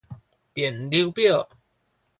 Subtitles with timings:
[0.55, 1.47] 電流表